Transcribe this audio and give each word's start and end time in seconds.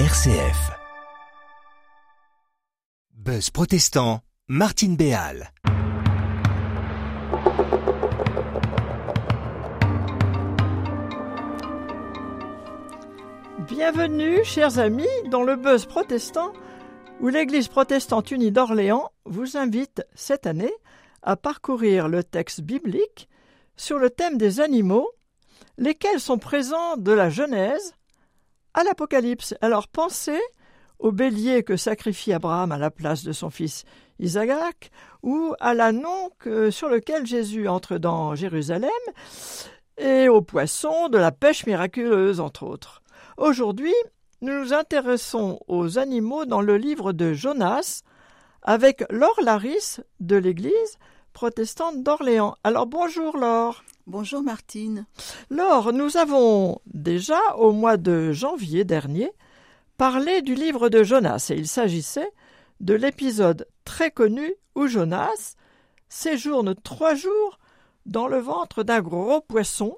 RCF. 0.00 0.72
Buzz 3.12 3.50
protestant, 3.50 4.22
Martine 4.48 4.96
Béal. 4.96 5.52
Bienvenue, 13.68 14.42
chers 14.42 14.80
amis, 14.80 15.06
dans 15.30 15.44
le 15.44 15.54
buzz 15.54 15.86
protestant, 15.86 16.52
où 17.20 17.28
l'Église 17.28 17.68
protestante 17.68 18.32
unie 18.32 18.50
d'Orléans 18.50 19.12
vous 19.26 19.56
invite 19.56 20.02
cette 20.16 20.48
année 20.48 20.74
à 21.22 21.36
parcourir 21.36 22.08
le 22.08 22.24
texte 22.24 22.62
biblique 22.62 23.28
sur 23.76 24.00
le 24.00 24.10
thème 24.10 24.38
des 24.38 24.58
animaux, 24.58 25.08
lesquels 25.78 26.18
sont 26.18 26.38
présents 26.38 26.96
de 26.96 27.12
la 27.12 27.30
Genèse 27.30 27.94
à 28.74 28.84
l'Apocalypse. 28.84 29.54
Alors 29.60 29.88
pensez 29.88 30.40
au 30.98 31.12
bélier 31.12 31.62
que 31.62 31.76
sacrifie 31.76 32.32
Abraham 32.32 32.72
à 32.72 32.78
la 32.78 32.90
place 32.90 33.24
de 33.24 33.32
son 33.32 33.50
fils 33.50 33.84
Isaac, 34.20 34.90
ou 35.22 35.54
à 35.58 35.74
l'annon 35.74 36.30
sur 36.70 36.88
lequel 36.88 37.26
Jésus 37.26 37.68
entre 37.68 37.98
dans 37.98 38.34
Jérusalem, 38.34 38.90
et 39.98 40.28
aux 40.28 40.42
poissons 40.42 41.08
de 41.08 41.18
la 41.18 41.32
pêche 41.32 41.66
miraculeuse, 41.66 42.40
entre 42.40 42.64
autres. 42.64 43.02
Aujourd'hui, 43.36 43.94
nous 44.40 44.60
nous 44.60 44.72
intéressons 44.72 45.58
aux 45.66 45.98
animaux 45.98 46.44
dans 46.44 46.60
le 46.60 46.76
livre 46.76 47.12
de 47.12 47.32
Jonas, 47.32 48.02
avec 48.62 49.04
Laure 49.10 49.40
Laris 49.42 50.00
de 50.20 50.36
l'Église 50.36 50.98
protestante 51.32 52.02
d'Orléans. 52.02 52.54
Alors 52.62 52.86
bonjour 52.86 53.36
Laure. 53.36 53.82
Bonjour 54.06 54.42
Martine. 54.42 55.06
Laure, 55.48 55.94
nous 55.94 56.18
avons 56.18 56.78
déjà, 56.84 57.40
au 57.56 57.72
mois 57.72 57.96
de 57.96 58.32
janvier 58.32 58.84
dernier, 58.84 59.30
parlé 59.96 60.42
du 60.42 60.54
livre 60.54 60.90
de 60.90 61.02
Jonas, 61.02 61.46
et 61.48 61.54
il 61.54 61.66
s'agissait 61.66 62.30
de 62.80 62.92
l'épisode 62.92 63.66
très 63.86 64.10
connu 64.10 64.52
où 64.74 64.88
Jonas 64.88 65.54
séjourne 66.10 66.74
trois 66.74 67.14
jours 67.14 67.58
dans 68.04 68.28
le 68.28 68.36
ventre 68.36 68.82
d'un 68.82 69.00
gros 69.00 69.40
poisson. 69.40 69.96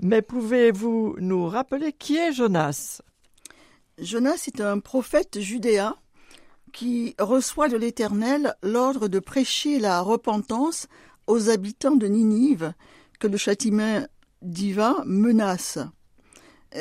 Mais 0.00 0.20
pouvez-vous 0.20 1.16
nous 1.18 1.46
rappeler 1.46 1.94
qui 1.94 2.18
est 2.18 2.34
Jonas? 2.34 3.00
Jonas 3.96 4.44
est 4.48 4.60
un 4.60 4.80
prophète 4.80 5.40
judéen 5.40 5.96
qui 6.74 7.14
reçoit 7.18 7.70
de 7.70 7.78
l'Éternel 7.78 8.54
l'ordre 8.62 9.08
de 9.08 9.18
prêcher 9.18 9.78
la 9.78 10.02
repentance 10.02 10.88
aux 11.26 11.48
habitants 11.48 11.96
de 11.96 12.06
Ninive 12.06 12.74
que 13.20 13.28
le 13.28 13.36
châtiment 13.36 14.04
divin 14.42 14.96
menace. 15.06 15.78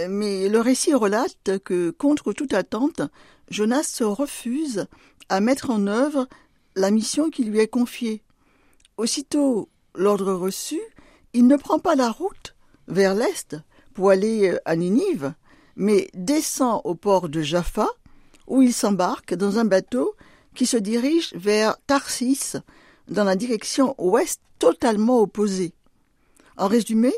Mais 0.08 0.50
le 0.50 0.60
récit 0.60 0.94
relate 0.94 1.60
que, 1.64 1.92
contre 1.92 2.34
toute 2.34 2.54
attente, 2.54 3.02
Jonas 3.50 3.84
se 3.84 4.04
refuse 4.04 4.88
à 5.30 5.42
mettre 5.42 5.70
en 5.70 5.86
œuvre 5.86 6.28
la 6.76 6.90
mission 6.90 7.30
qui 7.30 7.44
lui 7.44 7.60
est 7.60 7.68
confiée. 7.68 8.24
Aussitôt 8.98 9.70
l'ordre 9.96 10.34
reçu, 10.34 10.80
il 11.34 11.48
ne 11.48 11.58
prend 11.58 11.80
pas 11.80 11.96
la 11.96 12.10
route 12.10 12.56
vers 12.88 13.14
l'est 13.14 13.56
pour 13.94 14.10
aller 14.10 14.58
à 14.66 14.76
Ninive, 14.76 15.34
mais 15.76 16.10
descend 16.14 16.82
au 16.84 16.96
port 16.96 17.30
de 17.30 17.42
Jaffa 17.42 17.88
où 18.48 18.62
il 18.62 18.74
s'embarque 18.74 19.34
dans 19.36 19.60
un 19.60 19.66
bateau 19.66 20.16
qui 20.56 20.66
se 20.66 20.78
dirige 20.78 21.34
vers 21.36 21.78
Tarsis, 21.86 22.58
dans 23.08 23.24
la 23.24 23.36
direction 23.36 23.96
ouest 23.98 24.42
totalement 24.58 25.20
opposée. 25.20 25.74
En 26.60 26.68
résumé, 26.68 27.14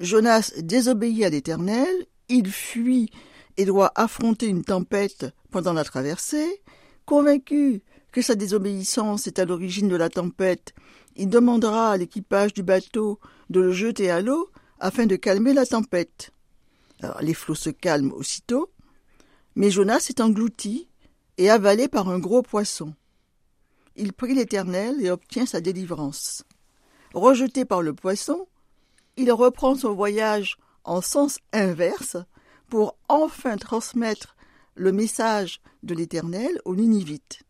Jonas 0.00 0.52
désobéit 0.58 1.24
à 1.24 1.30
l'Éternel, 1.30 1.88
il 2.28 2.52
fuit 2.52 3.10
et 3.56 3.64
doit 3.64 3.90
affronter 3.94 4.48
une 4.48 4.64
tempête 4.64 5.24
pendant 5.50 5.72
la 5.72 5.82
traversée. 5.82 6.60
Convaincu 7.06 7.80
que 8.12 8.20
sa 8.20 8.34
désobéissance 8.34 9.26
est 9.26 9.38
à 9.38 9.46
l'origine 9.46 9.88
de 9.88 9.96
la 9.96 10.10
tempête, 10.10 10.74
il 11.16 11.30
demandera 11.30 11.92
à 11.92 11.96
l'équipage 11.96 12.52
du 12.52 12.62
bateau 12.62 13.18
de 13.48 13.60
le 13.60 13.72
jeter 13.72 14.10
à 14.10 14.20
l'eau 14.20 14.50
afin 14.78 15.06
de 15.06 15.16
calmer 15.16 15.54
la 15.54 15.64
tempête. 15.64 16.30
les 17.22 17.34
flots 17.34 17.54
se 17.54 17.70
calment 17.70 18.12
aussitôt, 18.12 18.70
mais 19.54 19.70
Jonas 19.70 20.08
est 20.10 20.20
englouti 20.20 20.86
et 21.38 21.48
avalé 21.48 21.88
par 21.88 22.10
un 22.10 22.18
gros 22.18 22.42
poisson. 22.42 22.92
Il 23.96 24.12
prie 24.12 24.34
l'Éternel 24.34 25.00
et 25.00 25.10
obtient 25.10 25.46
sa 25.46 25.62
délivrance. 25.62 26.44
Rejeté 27.14 27.64
par 27.64 27.80
le 27.80 27.94
poisson, 27.94 28.48
il 29.16 29.30
reprend 29.30 29.76
son 29.76 29.94
voyage 29.94 30.56
en 30.82 31.00
sens 31.00 31.38
inverse 31.52 32.16
pour 32.68 32.96
enfin 33.08 33.56
transmettre 33.56 34.34
le 34.74 34.90
message 34.90 35.60
de 35.84 35.94
l'Éternel 35.94 36.60
aux 36.64 36.74
Ninivites. 36.74 37.44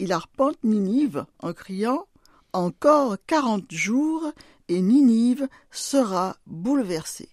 Il 0.00 0.12
arpente 0.12 0.58
Ninive 0.64 1.26
en 1.38 1.52
criant 1.52 2.06
Encore 2.52 3.16
quarante 3.24 3.70
jours 3.70 4.32
et 4.66 4.82
Ninive 4.82 5.48
sera 5.70 6.36
bouleversée. 6.48 7.28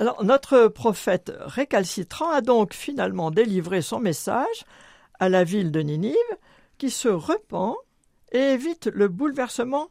Alors, 0.00 0.24
notre 0.24 0.66
prophète 0.66 1.32
récalcitrant 1.38 2.30
a 2.30 2.40
donc 2.40 2.74
finalement 2.74 3.30
délivré 3.30 3.80
son 3.80 4.00
message 4.00 4.64
à 5.20 5.28
la 5.28 5.44
ville 5.44 5.70
de 5.70 5.82
Ninive, 5.82 6.16
qui 6.78 6.90
se 6.90 7.08
repent 7.08 7.76
et 8.32 8.38
évite 8.38 8.86
le 8.86 9.06
bouleversement 9.06 9.90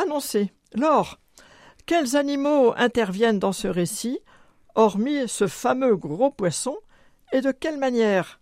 annoncé. 0.00 0.52
Lors, 0.74 1.18
quels 1.86 2.16
animaux 2.16 2.72
interviennent 2.76 3.38
dans 3.38 3.52
ce 3.52 3.68
récit, 3.68 4.20
hormis 4.74 5.28
ce 5.28 5.46
fameux 5.46 5.96
gros 5.96 6.30
poisson, 6.30 6.76
et 7.32 7.40
de 7.40 7.52
quelle 7.52 7.78
manière? 7.78 8.40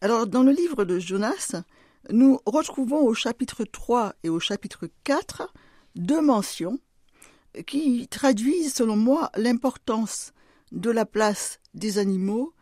Alors, 0.00 0.26
dans 0.26 0.42
le 0.42 0.52
livre 0.52 0.84
de 0.84 0.98
Jonas, 0.98 1.54
nous 2.10 2.40
retrouvons 2.46 3.00
au 3.00 3.14
chapitre 3.14 3.64
3 3.64 4.14
et 4.22 4.28
au 4.28 4.40
chapitre 4.40 4.88
4 5.04 5.52
deux 5.96 6.20
mentions 6.20 6.78
qui 7.66 8.06
traduisent, 8.08 8.74
selon 8.74 8.96
moi, 8.96 9.30
l'importance 9.36 10.32
de 10.70 10.90
la 10.90 11.06
place 11.06 11.60
des 11.74 11.98
animaux 11.98 12.52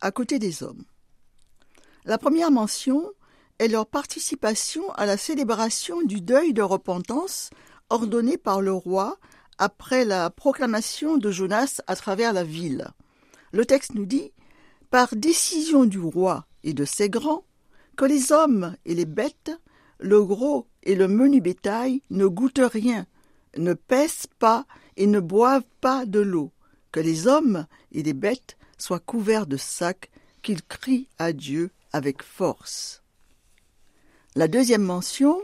à 0.00 0.10
côté 0.10 0.38
des 0.38 0.62
hommes. 0.62 0.84
La 2.04 2.18
première 2.18 2.50
mention 2.50 3.12
est 3.58 3.68
leur 3.68 3.86
participation 3.86 4.90
à 4.92 5.06
la 5.06 5.16
célébration 5.16 6.02
du 6.02 6.20
deuil 6.20 6.52
de 6.52 6.62
repentance 6.62 7.50
ordonné 7.90 8.36
par 8.36 8.60
le 8.60 8.72
roi 8.72 9.18
après 9.58 10.04
la 10.04 10.30
proclamation 10.30 11.16
de 11.16 11.30
Jonas 11.30 11.80
à 11.86 11.96
travers 11.96 12.32
la 12.32 12.44
ville. 12.44 12.88
Le 13.52 13.64
texte 13.64 13.94
nous 13.94 14.06
dit 14.06 14.32
Par 14.90 15.14
décision 15.16 15.84
du 15.84 15.98
roi 15.98 16.46
et 16.62 16.74
de 16.74 16.84
ses 16.84 17.10
grands, 17.10 17.44
que 17.96 18.04
les 18.04 18.30
hommes 18.30 18.76
et 18.84 18.94
les 18.94 19.06
bêtes, 19.06 19.50
le 19.98 20.22
gros 20.22 20.68
et 20.84 20.94
le 20.94 21.08
menu 21.08 21.40
bétail 21.40 22.02
ne 22.10 22.26
goûtent 22.26 22.60
rien, 22.60 23.06
ne 23.56 23.74
pèsent 23.74 24.28
pas 24.38 24.66
et 24.96 25.06
ne 25.06 25.18
boivent 25.18 25.66
pas 25.80 26.06
de 26.06 26.20
l'eau, 26.20 26.52
que 26.92 27.00
les 27.00 27.26
hommes 27.26 27.66
et 27.90 28.02
les 28.02 28.12
bêtes 28.12 28.56
soient 28.78 29.00
couverts 29.00 29.46
de 29.46 29.56
sacs, 29.56 30.10
qu'ils 30.42 30.62
crient 30.62 31.08
à 31.18 31.32
Dieu 31.32 31.70
avec 31.92 32.22
force. 32.22 33.02
La 34.38 34.46
deuxième 34.46 34.84
mention 34.84 35.36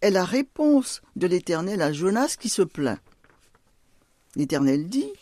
est 0.00 0.10
la 0.10 0.24
réponse 0.24 1.02
de 1.14 1.26
l'Éternel 1.26 1.82
à 1.82 1.92
Jonas 1.92 2.36
qui 2.40 2.48
se 2.48 2.62
plaint. 2.62 2.98
L'Éternel 4.34 4.88
dit 4.88 5.12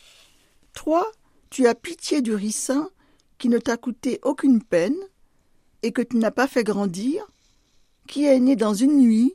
Toi, 0.72 1.10
tu 1.50 1.66
as 1.66 1.74
pitié 1.74 2.22
du 2.22 2.32
ricin 2.32 2.88
qui 3.38 3.48
ne 3.48 3.58
t'a 3.58 3.76
coûté 3.76 4.20
aucune 4.22 4.62
peine 4.62 4.94
et 5.82 5.90
que 5.90 6.00
tu 6.00 6.16
n'as 6.16 6.30
pas 6.30 6.46
fait 6.46 6.62
grandir, 6.62 7.26
qui 8.06 8.24
est 8.24 8.38
né 8.38 8.54
dans 8.54 8.72
une 8.72 8.98
nuit 8.98 9.34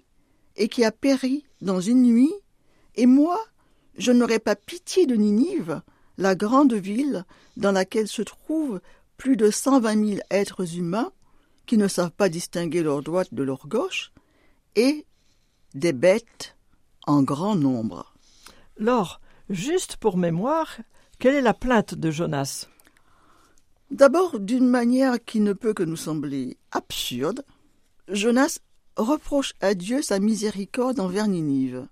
et 0.55 0.69
qui 0.69 0.85
a 0.85 0.93
péri 0.93 1.43
dans 1.59 1.81
une 1.81 2.03
nuit 2.03 2.33
et 2.95 3.05
moi, 3.05 3.37
je 3.97 4.13
n'aurais 4.13 4.39
pas 4.39 4.55
pitié 4.55 5.07
de 5.07 5.15
Ninive, 5.15 5.81
la 6.17 6.35
grande 6.35 6.71
ville 6.73 7.25
dans 7.57 7.73
laquelle 7.73 8.07
se 8.07 8.21
trouvent 8.21 8.79
plus 9.17 9.35
de 9.35 9.51
cent 9.51 9.81
vingt 9.81 9.95
mille 9.95 10.23
êtres 10.29 10.77
humains 10.77 11.11
qui 11.67 11.77
ne 11.77 11.87
savent 11.87 12.11
pas 12.11 12.29
distinguer 12.29 12.81
leur 12.81 13.03
droite 13.03 13.33
de 13.33 13.43
leur 13.43 13.67
gauche, 13.67 14.11
et 14.75 15.05
des 15.75 15.93
bêtes 15.93 16.55
en 17.05 17.21
grand 17.21 17.55
nombre. 17.55 18.15
Lors, 18.77 19.21
juste 19.49 19.97
pour 19.97 20.17
mémoire, 20.17 20.77
quelle 21.19 21.35
est 21.35 21.41
la 21.41 21.53
plainte 21.53 21.93
de 21.93 22.09
Jonas? 22.09 22.67
D'abord, 23.91 24.39
d'une 24.39 24.67
manière 24.67 25.23
qui 25.23 25.39
ne 25.39 25.53
peut 25.53 25.73
que 25.73 25.83
nous 25.83 25.95
sembler 25.95 26.57
absurde, 26.71 27.45
Jonas 28.07 28.59
reproche 28.95 29.53
à 29.61 29.75
Dieu 29.75 30.01
sa 30.01 30.19
miséricorde 30.19 30.99
envers 30.99 31.27
Ninive 31.27 31.87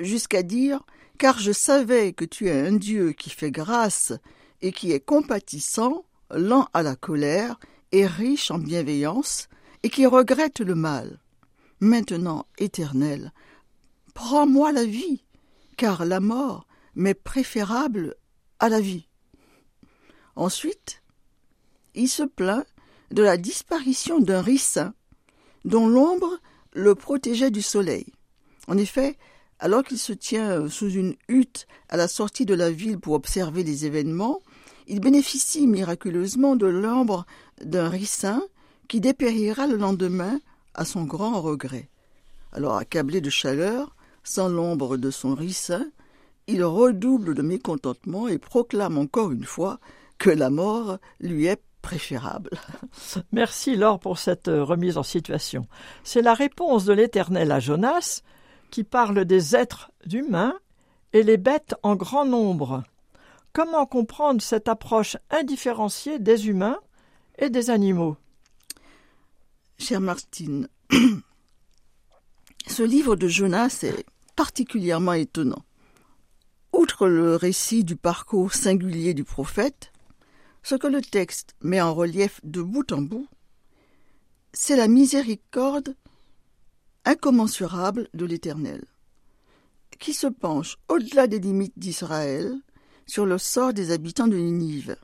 jusqu'à 0.00 0.42
dire 0.42 0.80
Car 1.18 1.38
je 1.38 1.52
savais 1.52 2.12
que 2.12 2.24
tu 2.24 2.48
es 2.48 2.66
un 2.66 2.72
Dieu 2.72 3.12
qui 3.12 3.30
fait 3.30 3.50
grâce 3.50 4.12
et 4.62 4.72
qui 4.72 4.92
est 4.92 5.00
compatissant, 5.00 6.04
lent 6.30 6.68
à 6.72 6.82
la 6.82 6.96
colère 6.96 7.58
et 7.94 8.06
riche 8.06 8.50
en 8.50 8.58
bienveillance, 8.58 9.48
et 9.84 9.88
qui 9.88 10.04
regrette 10.04 10.58
le 10.58 10.74
mal. 10.74 11.20
Maintenant, 11.78 12.44
Éternel, 12.58 13.32
prends-moi 14.14 14.72
la 14.72 14.84
vie, 14.84 15.22
car 15.76 16.04
la 16.04 16.18
mort 16.18 16.66
m'est 16.96 17.14
préférable 17.14 18.16
à 18.58 18.68
la 18.68 18.80
vie. 18.80 19.06
Ensuite, 20.34 21.02
il 21.94 22.08
se 22.08 22.24
plaint 22.24 22.66
de 23.12 23.22
la 23.22 23.36
disparition 23.36 24.18
d'un 24.18 24.42
ricin 24.42 24.92
dont 25.64 25.86
l'ombre 25.86 26.40
le 26.72 26.96
protégeait 26.96 27.52
du 27.52 27.62
soleil. 27.62 28.06
En 28.66 28.76
effet, 28.76 29.16
alors 29.60 29.84
qu'il 29.84 30.00
se 30.00 30.12
tient 30.12 30.68
sous 30.68 30.90
une 30.90 31.14
hutte 31.28 31.68
à 31.88 31.96
la 31.96 32.08
sortie 32.08 32.44
de 32.44 32.54
la 32.54 32.72
ville 32.72 32.98
pour 32.98 33.14
observer 33.14 33.62
les 33.62 33.86
événements, 33.86 34.40
il 34.86 35.00
bénéficie 35.00 35.66
miraculeusement 35.66 36.56
de 36.56 36.66
l'ombre 36.66 37.24
d'un 37.62 37.88
ricin 37.88 38.42
qui 38.88 39.00
dépérira 39.00 39.66
le 39.66 39.76
lendemain 39.76 40.40
à 40.74 40.84
son 40.84 41.04
grand 41.04 41.40
regret. 41.40 41.88
Alors, 42.52 42.76
accablé 42.76 43.20
de 43.20 43.30
chaleur, 43.30 43.94
sans 44.22 44.48
l'ombre 44.48 44.96
de 44.96 45.10
son 45.10 45.34
ricin, 45.34 45.86
il 46.46 46.62
redouble 46.64 47.34
de 47.34 47.42
mécontentement 47.42 48.28
et 48.28 48.38
proclame 48.38 48.98
encore 48.98 49.32
une 49.32 49.44
fois 49.44 49.78
que 50.18 50.30
la 50.30 50.50
mort 50.50 50.98
lui 51.20 51.46
est 51.46 51.60
préférable. 51.82 52.50
Merci 53.32 53.76
Laure 53.76 53.98
pour 53.98 54.18
cette 54.18 54.48
remise 54.48 54.96
en 54.96 55.02
situation. 55.02 55.66
C'est 56.02 56.22
la 56.22 56.34
réponse 56.34 56.84
de 56.84 56.92
l'Éternel 56.92 57.52
à 57.52 57.60
Jonas 57.60 58.22
qui 58.70 58.84
parle 58.84 59.24
des 59.24 59.54
êtres 59.54 59.90
humains 60.10 60.54
et 61.12 61.22
les 61.22 61.36
bêtes 61.36 61.74
en 61.82 61.94
grand 61.94 62.24
nombre. 62.24 62.82
Comment 63.52 63.86
comprendre 63.86 64.42
cette 64.42 64.68
approche 64.68 65.16
indifférenciée 65.30 66.18
des 66.18 66.48
humains 66.48 66.78
et 67.38 67.50
des 67.50 67.70
animaux 67.70 68.16
Chère 69.78 70.00
Martine, 70.00 70.68
ce 72.66 72.82
livre 72.82 73.16
de 73.16 73.28
Jonas 73.28 73.80
est 73.82 74.06
particulièrement 74.36 75.12
étonnant. 75.14 75.64
Outre 76.72 77.06
le 77.08 77.36
récit 77.36 77.84
du 77.84 77.96
parcours 77.96 78.54
singulier 78.54 79.14
du 79.14 79.24
prophète, 79.24 79.92
ce 80.62 80.74
que 80.76 80.86
le 80.86 81.02
texte 81.02 81.54
met 81.60 81.80
en 81.80 81.92
relief 81.92 82.40
de 82.44 82.62
bout 82.62 82.90
en 82.92 83.02
bout, 83.02 83.28
c'est 84.52 84.76
la 84.76 84.88
miséricorde 84.88 85.96
incommensurable 87.04 88.08
de 88.14 88.24
l'Éternel, 88.24 88.84
qui 89.98 90.14
se 90.14 90.28
penche 90.28 90.78
au-delà 90.88 91.26
des 91.26 91.40
limites 91.40 91.78
d'Israël 91.78 92.54
sur 93.06 93.26
le 93.26 93.38
sort 93.38 93.74
des 93.74 93.90
habitants 93.90 94.28
de 94.28 94.36
Ninive. 94.36 94.96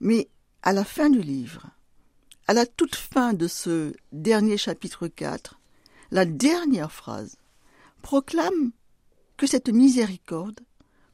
Mais 0.00 0.28
à 0.66 0.72
la 0.72 0.84
fin 0.84 1.10
du 1.10 1.22
livre, 1.22 1.70
à 2.48 2.52
la 2.52 2.66
toute 2.66 2.96
fin 2.96 3.34
de 3.34 3.46
ce 3.46 3.94
dernier 4.10 4.56
chapitre 4.56 5.06
4, 5.06 5.60
la 6.10 6.24
dernière 6.24 6.90
phrase 6.90 7.36
proclame 8.02 8.72
que 9.36 9.46
cette 9.46 9.68
miséricorde 9.68 10.58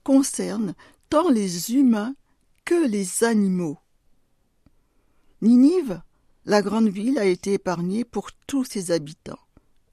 concerne 0.05 0.75
tant 1.11 1.29
les 1.29 1.75
humains 1.75 2.15
que 2.65 2.87
les 2.87 3.25
animaux. 3.25 3.79
Ninive, 5.43 6.01
la 6.47 6.63
grande 6.63 6.89
ville, 6.89 7.19
a 7.19 7.27
été 7.27 7.53
épargnée 7.53 8.07
pour 8.07 8.33
tous 8.47 8.65
ses 8.65 8.91
habitants, 8.91 9.45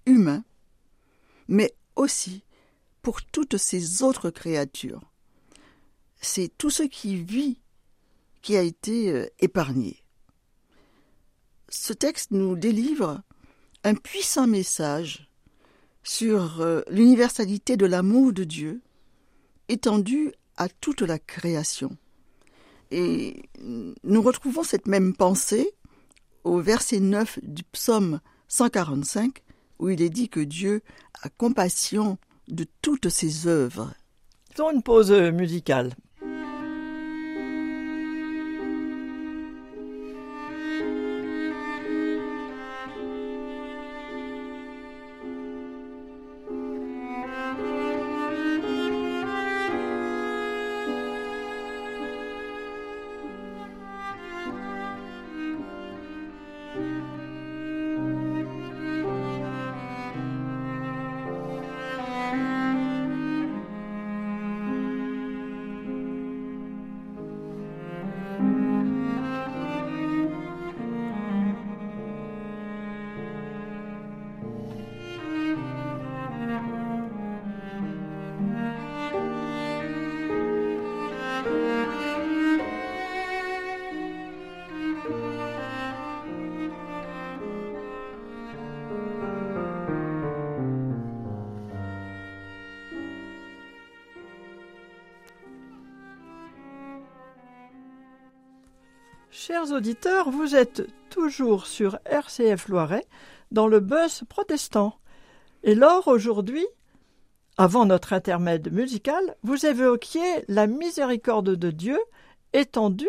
humains, 0.06 0.46
mais 1.50 1.76
aussi 1.98 2.46
pour 3.02 3.22
toutes 3.24 3.58
ses 3.58 4.04
autres 4.04 4.30
créatures. 4.30 5.12
C'est 6.22 6.50
tout 6.58 6.70
ce 6.70 6.84
qui 6.84 7.18
vit 7.18 7.60
qui 8.42 8.58
a 8.58 8.62
été 8.62 9.12
euh, 9.12 9.28
épargné. 9.40 10.04
Ce 11.70 11.94
texte 11.94 12.32
nous 12.32 12.56
délivre 12.56 13.22
un 13.84 13.96
puissant 13.96 14.48
message 14.48 15.30
sur 16.04 16.62
euh, 16.62 16.82
l'universalité 16.90 17.78
de 17.78 17.86
l'amour 17.86 18.34
de 18.34 18.44
Dieu 18.44 18.82
étendu 19.68 20.32
à 20.58 20.68
toute 20.68 21.02
la 21.02 21.20
création. 21.20 21.96
Et 22.92 23.44
nous 24.04 24.22
retrouvons 24.22 24.64
cette 24.64 24.88
même 24.88 25.16
pensée 25.16 25.72
au 26.44 26.60
verset 26.60 27.00
9 27.00 27.40
du 27.44 27.64
psaume 27.64 28.20
145 28.48 29.44
où 29.78 29.90
il 29.90 30.02
est 30.02 30.10
dit 30.10 30.30
que 30.30 30.40
Dieu 30.40 30.82
a 31.22 31.30
compassion 31.30 32.18
de 32.48 32.66
toutes 32.82 33.10
ses 33.10 33.48
œuvres. 33.48 33.94
Faisons 34.52 34.72
une 34.72 34.84
pause 34.84 35.12
musicale. 35.12 35.94
Chers 99.42 99.72
auditeurs, 99.72 100.32
vous 100.32 100.54
êtes 100.54 100.86
toujours 101.10 101.66
sur 101.66 101.98
RCF 102.04 102.68
Loiret 102.68 103.06
dans 103.52 103.68
le 103.68 103.80
buzz 103.80 104.24
protestant. 104.28 104.96
Et 105.64 105.76
lors 105.76 106.10
aujourd'hui, 106.10 106.68
avant 107.56 107.86
notre 107.86 108.12
intermède 108.12 108.70
musical, 108.74 109.38
vous 109.44 109.66
évoquiez 109.66 110.44
la 110.50 110.68
miséricorde 110.68 111.56
de 111.56 111.72
Dieu 111.72 111.98
étendue 112.52 113.08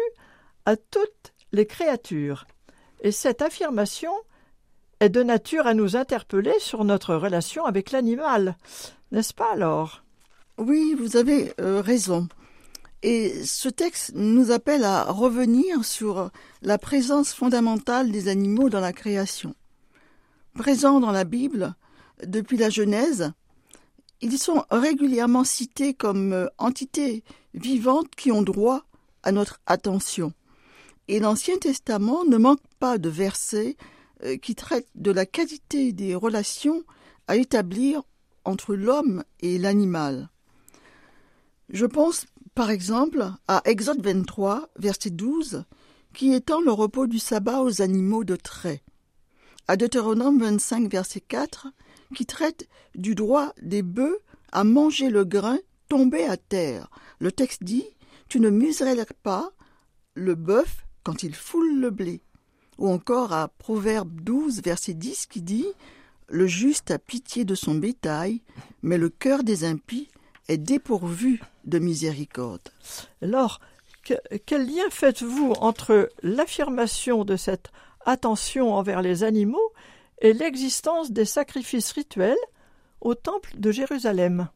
à 0.66 0.76
toutes 0.76 1.32
les 1.50 1.66
créatures. 1.66 2.46
Et 3.00 3.10
cette 3.10 3.42
affirmation 3.42 4.12
est 5.00 5.08
de 5.08 5.24
nature 5.24 5.66
à 5.66 5.74
nous 5.74 5.96
interpeller 5.96 6.54
sur 6.60 6.84
notre 6.84 7.16
relation 7.16 7.64
avec 7.64 7.90
l'animal, 7.90 8.56
n'est-ce 9.10 9.34
pas 9.34 9.50
alors? 9.52 10.04
Oui, 10.58 10.94
vous 10.96 11.16
avez 11.16 11.52
euh, 11.60 11.80
raison. 11.80 12.28
Et 13.02 13.44
ce 13.44 13.68
texte 13.68 14.12
nous 14.14 14.50
appelle 14.50 14.84
à 14.84 15.04
revenir 15.04 15.84
sur 15.84 16.30
la 16.60 16.76
présence 16.76 17.32
fondamentale 17.32 18.12
des 18.12 18.28
animaux 18.28 18.68
dans 18.68 18.80
la 18.80 18.92
création. 18.92 19.54
Présents 20.54 21.00
dans 21.00 21.12
la 21.12 21.24
Bible 21.24 21.74
depuis 22.24 22.58
la 22.58 22.68
Genèse, 22.68 23.32
ils 24.20 24.38
sont 24.38 24.64
régulièrement 24.70 25.44
cités 25.44 25.94
comme 25.94 26.50
entités 26.58 27.24
vivantes 27.54 28.14
qui 28.16 28.30
ont 28.32 28.42
droit 28.42 28.84
à 29.22 29.32
notre 29.32 29.60
attention. 29.66 30.34
Et 31.08 31.20
l'Ancien 31.20 31.56
Testament 31.56 32.24
ne 32.24 32.36
manque 32.36 32.60
pas 32.78 32.98
de 32.98 33.08
versets 33.08 33.76
euh, 34.24 34.36
qui 34.36 34.54
traitent 34.54 34.88
de 34.94 35.10
la 35.10 35.26
qualité 35.26 35.92
des 35.92 36.14
relations 36.14 36.84
à 37.26 37.36
établir 37.36 38.02
entre 38.44 38.74
l'homme 38.74 39.24
et 39.40 39.58
l'animal. 39.58 40.28
Je 41.70 41.86
pense 41.86 42.26
par 42.60 42.70
exemple 42.70 43.26
à 43.48 43.62
Exode 43.64 44.02
23, 44.02 44.68
verset 44.78 45.08
12, 45.08 45.64
qui 46.12 46.34
étend 46.34 46.60
le 46.60 46.70
repos 46.70 47.06
du 47.06 47.18
sabbat 47.18 47.62
aux 47.62 47.80
animaux 47.80 48.22
de 48.22 48.36
trait, 48.36 48.82
à 49.66 49.78
Deutéronome 49.78 50.40
25, 50.40 50.90
verset 50.90 51.22
4, 51.22 51.68
qui 52.14 52.26
traite 52.26 52.68
du 52.94 53.14
droit 53.14 53.54
des 53.62 53.80
bœufs 53.80 54.18
à 54.52 54.64
manger 54.64 55.08
le 55.08 55.24
grain 55.24 55.56
tombé 55.88 56.24
à 56.24 56.36
terre. 56.36 56.90
Le 57.18 57.32
texte 57.32 57.64
dit 57.64 57.86
Tu 58.28 58.40
ne 58.40 58.50
muserais 58.50 59.06
pas 59.22 59.52
le 60.12 60.34
bœuf 60.34 60.84
quand 61.02 61.22
il 61.22 61.34
foule 61.34 61.80
le 61.80 61.88
blé. 61.88 62.20
Ou 62.76 62.90
encore 62.90 63.32
à 63.32 63.48
Proverbe 63.48 64.20
12, 64.20 64.60
verset 64.62 64.92
10, 64.92 65.24
qui 65.28 65.40
dit 65.40 65.66
Le 66.28 66.46
juste 66.46 66.90
a 66.90 66.98
pitié 66.98 67.46
de 67.46 67.54
son 67.54 67.74
bétail, 67.74 68.42
mais 68.82 68.98
le 68.98 69.08
cœur 69.08 69.44
des 69.44 69.64
impies 69.64 70.08
est 70.50 70.58
dépourvu 70.58 71.40
de 71.64 71.78
miséricorde. 71.78 72.68
Alors, 73.22 73.60
quel 74.46 74.66
lien 74.66 74.90
faites-vous 74.90 75.52
entre 75.60 76.08
l'affirmation 76.22 77.24
de 77.24 77.36
cette 77.36 77.68
attention 78.04 78.74
envers 78.74 79.00
les 79.00 79.22
animaux 79.22 79.72
et 80.20 80.32
l'existence 80.32 81.12
des 81.12 81.24
sacrifices 81.24 81.92
rituels 81.92 82.36
au 83.00 83.14
temple 83.14 83.52
de 83.58 83.70
Jérusalem? 83.70 84.48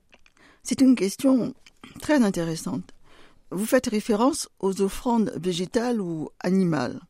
C'est 0.64 0.80
une 0.80 0.96
question 0.96 1.54
très 2.00 2.22
intéressante. 2.22 2.90
vous 3.52 3.66
faites 3.66 3.86
référence 3.86 4.48
aux 4.58 4.80
offrandes 4.82 5.32
végétales 5.36 6.00
ou 6.00 6.30
animales. 6.40 7.00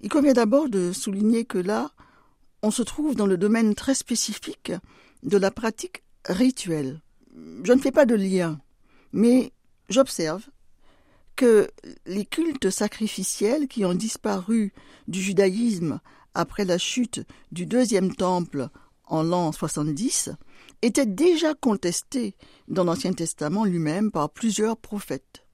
Il 0.00 0.08
convient 0.08 0.32
d'abord 0.32 0.68
de 0.68 0.90
souligner 0.90 1.44
que 1.44 1.58
là, 1.58 1.92
on 2.62 2.72
se 2.72 2.82
trouve 2.82 3.14
dans 3.14 3.26
le 3.26 3.36
domaine 3.36 3.76
très 3.76 3.94
spécifique 3.94 4.72
de 5.22 5.36
la 5.36 5.52
pratique 5.52 6.02
rituelle. 6.26 7.00
Je 7.34 7.72
ne 7.72 7.80
fais 7.80 7.92
pas 7.92 8.06
de 8.06 8.14
lien, 8.14 8.60
mais 9.12 9.52
j'observe 9.88 10.48
que 11.36 11.70
les 12.06 12.26
cultes 12.26 12.70
sacrificiels 12.70 13.68
qui 13.68 13.84
ont 13.84 13.94
disparu 13.94 14.72
du 15.08 15.22
judaïsme 15.22 16.00
après 16.34 16.64
la 16.64 16.78
chute 16.78 17.20
du 17.50 17.66
deuxième 17.66 18.14
temple 18.14 18.68
en 19.06 19.22
l'an 19.22 19.52
70 19.52 20.30
étaient 20.82 21.06
déjà 21.06 21.54
contestés 21.54 22.34
dans 22.68 22.84
l'Ancien 22.84 23.12
Testament 23.12 23.64
lui-même 23.64 24.10
par 24.10 24.30
plusieurs 24.30 24.76
prophètes. 24.76 25.44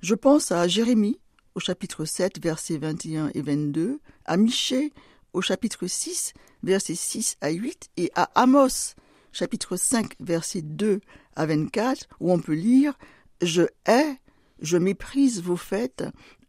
Je 0.00 0.14
pense 0.14 0.52
à 0.52 0.68
Jérémie 0.68 1.18
au 1.54 1.60
chapitre 1.60 2.04
7 2.04 2.40
versets 2.42 2.78
21 2.78 3.30
et 3.34 3.42
22, 3.42 4.00
à 4.24 4.36
Michée 4.36 4.92
au 5.32 5.40
chapitre 5.40 5.86
6 5.86 6.34
versets 6.62 6.94
6 6.94 7.36
à 7.40 7.50
8 7.50 7.90
et 7.96 8.12
à 8.14 8.30
Amos 8.40 8.94
chapitre 9.38 9.76
5 9.76 10.14
versets 10.18 10.62
2 10.62 11.00
à 11.36 11.46
24 11.46 12.08
où 12.18 12.32
on 12.32 12.40
peut 12.40 12.54
lire 12.54 12.98
Je 13.40 13.62
hais, 13.86 14.18
je 14.60 14.76
méprise 14.76 15.40
vos 15.40 15.56
fêtes, 15.56 16.02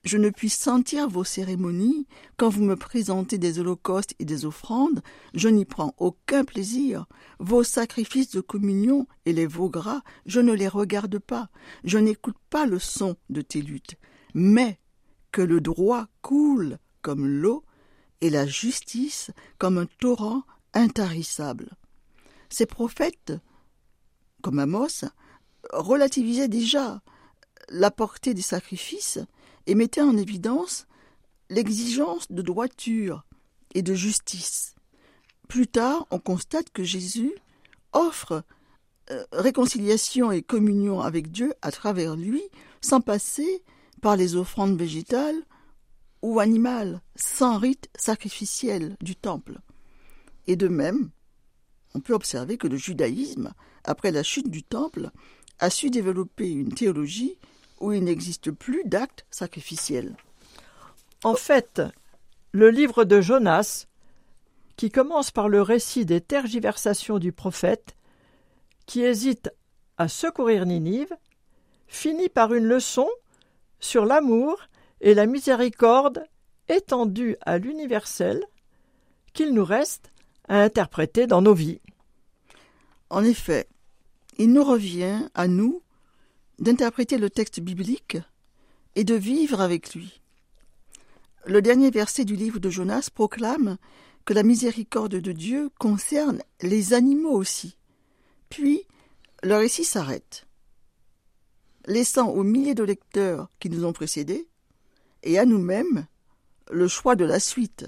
je 0.03 0.17
ne 0.17 0.31
puis 0.31 0.50
sentir 0.50 1.08
vos 1.08 1.24
cérémonies, 1.24 2.08
quand 2.36 2.50
vous 2.50 2.63
me 2.63 2.75
présentez 2.75 3.38
des 3.38 3.60
holocaustes 3.60 4.15
et 4.17 4.25
des 4.25 4.43
offrandes, 4.43 5.03
je 5.36 5.50
n'y 5.50 5.65
prends 5.65 5.93
aucun 6.00 6.43
plaisir. 6.43 7.05
Vos 7.38 7.63
sacrifices 7.63 8.31
de 8.31 8.41
communion 8.41 9.05
et 9.27 9.34
les 9.34 9.46
veaux 9.46 9.69
gras, 9.69 10.01
je 10.25 10.39
ne 10.39 10.53
les 10.53 10.67
regarde 10.67 11.19
pas, 11.19 11.50
je 11.84 12.00
n'écoute 12.00 12.38
pas 12.50 12.65
le 12.65 12.79
son 12.79 13.17
de 13.29 13.41
tes 13.41 13.62
luttes. 13.62 13.98
Mais 14.34 14.79
que 15.31 15.43
le 15.43 15.62
droit 15.62 16.08
coule 16.24 16.79
comme 17.03 17.27
l'eau 17.27 17.63
et 18.22 18.31
la 18.31 18.48
justice 18.48 19.29
comme 19.60 19.77
un 19.77 19.86
torrent 20.00 20.41
intarissable. 20.74 21.69
Ces 22.50 22.65
prophètes, 22.65 23.34
comme 24.41 24.60
Amos, 24.60 25.06
relativisaient 25.72 26.48
déjà 26.48 27.01
la 27.70 27.91
portée 27.91 28.34
des 28.34 28.41
sacrifices 28.41 29.20
et 29.68 29.75
mettaient 29.75 30.01
en 30.01 30.18
évidence 30.18 30.88
l'exigence 31.50 32.32
de 32.32 32.41
droiture 32.41 33.25
et 33.74 33.82
de 33.82 33.94
justice. 33.94 34.75
Plus 35.48 35.68
tard, 35.68 36.08
on 36.12 36.20
constate 36.20 36.70
que 36.72 36.84
Jésus 36.84 37.34
offre 37.94 38.44
euh, 39.12 39.24
réconciliation 39.32 40.32
et 40.32 40.44
communion 40.44 41.01
avec 41.01 41.32
Dieu 41.32 41.53
à 41.62 41.72
travers 41.72 42.15
lui, 42.15 42.44
sans 42.82 43.01
passer 43.01 43.63
par 44.01 44.15
les 44.15 44.36
offrandes 44.36 44.77
végétales 44.77 45.44
ou 46.22 46.39
animales, 46.39 47.01
sans 47.15 47.58
rite 47.58 47.89
sacrificiel 47.96 48.96
du 49.01 49.15
temple. 49.15 49.60
Et 50.48 50.56
de 50.56 50.68
même, 50.68 51.10
on 51.96 52.00
peut 52.00 52.13
observer 52.13 52.58
que 52.58 52.67
le 52.67 52.77
judaïsme, 52.77 53.53
après 53.84 54.12
la 54.12 54.24
chute 54.24 54.50
du 54.50 54.63
temple, 54.63 55.10
a 55.60 55.69
su 55.69 55.89
développer 55.89 56.50
une 56.50 56.74
théologie 56.74 57.38
où 57.79 57.91
il 57.91 58.03
n'existe 58.03 58.51
plus 58.51 58.84
d'actes 58.86 59.25
sacrificiels. 59.29 60.15
En 61.24 61.36
fait, 61.36 61.81
le 62.51 62.69
livre 62.69 63.03
de 63.03 63.22
Jonas, 63.22 63.86
qui 64.75 64.89
commence 64.91 65.31
par 65.31 65.50
le 65.50 65.62
récit 65.62 66.05
des 66.05 66.22
tergiversations 66.22 67.19
du 67.19 67.31
prophète, 67.31 67.96
qui 68.86 69.01
hésite 69.01 69.51
à 69.98 70.08
secourir 70.08 70.65
Ninive, 70.65 71.15
finit 71.88 72.29
par 72.29 72.53
une 72.53 72.65
leçon 72.65 73.08
sur 73.79 74.05
l'amour 74.05 74.58
et 75.01 75.13
la 75.13 75.25
miséricorde 75.25 76.24
étendue 76.69 77.36
à 77.41 77.58
l'universel 77.58 78.43
qu'il 79.34 79.53
nous 79.53 79.65
reste 79.65 80.12
à 80.50 80.62
interpréter 80.62 81.27
dans 81.27 81.41
nos 81.41 81.53
vies. 81.53 81.79
En 83.10 83.24
effet, 83.24 83.68
il 84.38 84.51
nous 84.51 84.63
revient 84.63 85.29
à 85.36 85.48
nous 85.48 85.82
d'interpréter 86.60 87.18
le 87.18 87.29
texte 87.29 87.60
biblique 87.60 88.18
et 88.96 89.03
de 89.03 89.15
vivre 89.15 89.62
avec 89.62 89.94
lui. 89.94 90.22
Le 91.46 91.62
dernier 91.62 91.89
verset 91.89 92.25
du 92.25 92.36
livre 92.36 92.60
de 92.60 92.70
Jonas 92.70 93.10
proclame 93.13 93.77
que 94.25 94.34
la 94.34 94.44
miséricorde 94.44 95.15
de 95.15 95.32
Dieu 95.32 95.70
concerne 95.79 96.41
les 96.62 96.94
animaux 96.94 97.32
aussi. 97.32 97.77
Puis, 98.50 98.84
le 99.41 99.56
récit 99.56 99.86
s'arrête, 99.86 100.46
laissant 101.86 102.29
aux 102.29 102.44
milliers 102.44 102.75
de 102.75 102.84
lecteurs 102.84 103.50
qui 103.60 103.70
nous 103.70 103.86
ont 103.86 103.94
précédés 103.94 104.48
et 105.24 105.39
à 105.39 105.46
nous-mêmes 105.46 106.06
le 106.70 106.88
choix 106.88 107.15
de 107.15 107.25
la 107.25 107.39
suite. 107.39 107.88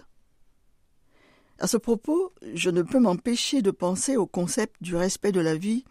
À 1.61 1.67
ce 1.67 1.77
propos, 1.77 2.33
je 2.55 2.71
ne 2.71 2.81
peux 2.81 2.99
m'empêcher 2.99 3.61
de 3.61 3.69
penser 3.69 4.17
au 4.17 4.25
concept 4.25 4.77
du 4.81 4.95
respect 4.95 5.31
de 5.31 5.39
la 5.39 5.55
vie 5.55 5.85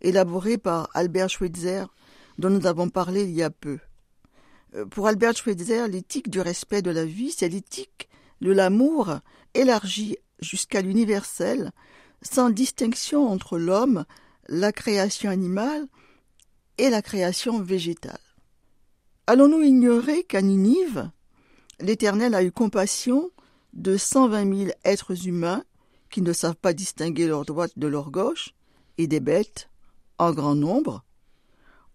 élaboré 0.00 0.56
par 0.56 0.88
Albert 0.94 1.28
Schweitzer 1.28 1.84
dont 2.38 2.48
nous 2.48 2.66
avons 2.66 2.88
parlé 2.88 3.24
il 3.24 3.32
y 3.32 3.42
a 3.42 3.50
peu. 3.50 3.78
Euh, 4.74 4.86
pour 4.86 5.06
Albert 5.06 5.36
Schweitzer, 5.36 5.86
l'éthique 5.86 6.30
du 6.30 6.40
respect 6.40 6.80
de 6.80 6.90
la 6.90 7.04
vie, 7.04 7.30
c'est 7.30 7.50
l'éthique 7.50 8.08
de 8.40 8.52
l'amour 8.52 9.18
élargi 9.52 10.16
jusqu'à 10.40 10.80
l'universel, 10.80 11.72
sans 12.22 12.48
distinction 12.48 13.28
entre 13.28 13.58
l'homme, 13.58 14.06
la 14.48 14.72
création 14.72 15.28
animale 15.28 15.88
et 16.78 16.88
la 16.88 17.02
création 17.02 17.60
végétale. 17.60 18.16
Allons-nous 19.26 19.60
ignorer 19.60 20.24
qu'à 20.24 20.40
Ninive, 20.40 21.10
l'Éternel 21.80 22.34
a 22.34 22.42
eu 22.42 22.50
compassion 22.50 23.30
de 23.72 23.96
cent 23.96 24.28
vingt 24.28 24.44
mille 24.44 24.74
êtres 24.84 25.26
humains 25.26 25.64
qui 26.10 26.22
ne 26.22 26.32
savent 26.32 26.56
pas 26.56 26.74
distinguer 26.74 27.26
leur 27.26 27.44
droite 27.44 27.72
de 27.76 27.86
leur 27.86 28.10
gauche, 28.10 28.54
et 28.98 29.06
des 29.06 29.20
bêtes, 29.20 29.70
en 30.18 30.32
grand 30.32 30.54
nombre, 30.54 31.02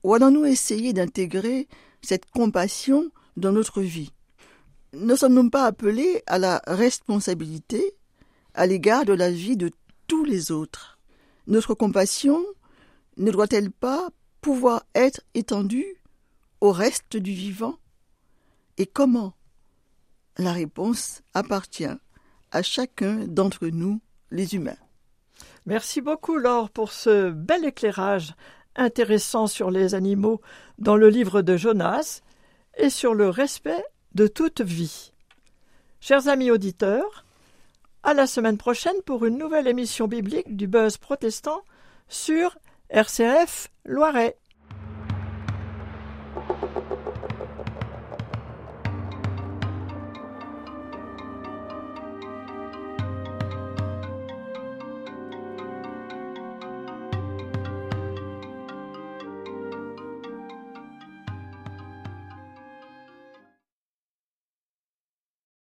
ou 0.04 0.14
allons-nous 0.14 0.46
essayer 0.46 0.94
d'intégrer 0.94 1.68
cette 2.02 2.30
compassion 2.32 3.12
dans 3.36 3.52
notre 3.52 3.82
vie? 3.82 4.12
Ne 4.94 5.16
sommes-nous 5.16 5.50
pas 5.50 5.66
appelés 5.66 6.24
à 6.28 6.40
la 6.40 6.62
responsabilité 6.66 7.94
à 8.54 8.66
l'égard 8.66 9.06
de 9.06 9.14
la 9.14 9.30
vie 9.30 9.58
de 9.58 9.72
tous 10.08 10.24
les 10.24 10.52
autres? 10.52 10.98
Notre 11.46 11.76
compassion 11.76 12.44
ne 13.18 13.32
doit-elle 13.32 13.72
pas 13.72 14.10
pouvoir 14.42 14.84
être 14.96 15.22
étendue 15.34 16.02
au 16.62 16.72
reste 16.72 17.18
du 17.18 17.32
vivant? 17.32 17.78
Et 18.78 18.86
comment 18.86 19.34
La 20.38 20.52
réponse 20.52 21.22
appartient 21.34 21.86
à 22.52 22.62
chacun 22.62 23.26
d'entre 23.28 23.68
nous, 23.68 24.00
les 24.32 24.56
humains. 24.56 24.78
Merci 25.66 26.02
beaucoup, 26.02 26.38
Laure, 26.38 26.70
pour 26.70 26.92
ce 26.92 27.30
bel 27.30 27.66
éclairage 27.66 28.34
intéressant 28.76 29.48
sur 29.48 29.72
les 29.72 29.96
animaux 29.96 30.40
dans 30.78 30.96
le 30.96 31.10
livre 31.10 31.42
de 31.42 31.58
Jonas 31.58 32.22
et 32.78 32.90
sur 32.90 33.14
le 33.14 33.30
respect 33.30 33.84
de 34.14 34.28
toute 34.28 34.62
vie. 34.62 35.12
Chers 36.00 36.28
amis 36.28 36.52
auditeurs, 36.52 37.26
à 38.04 38.14
la 38.14 38.28
semaine 38.28 38.58
prochaine 38.58 39.02
pour 39.06 39.26
une 39.26 39.38
nouvelle 39.38 39.68
émission 39.68 40.08
biblique 40.08 40.56
du 40.56 40.68
Buzz 40.68 40.98
protestant 40.98 41.62
sur 42.08 42.58
RCF 42.90 43.70
Loiret. 43.86 44.38